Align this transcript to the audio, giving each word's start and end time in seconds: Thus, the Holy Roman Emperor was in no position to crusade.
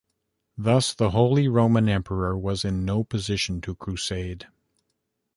Thus, 0.57 0.95
the 0.95 1.11
Holy 1.11 1.47
Roman 1.47 1.87
Emperor 1.87 2.35
was 2.35 2.65
in 2.65 2.83
no 2.83 3.03
position 3.03 3.61
to 3.61 3.75
crusade. 3.75 4.47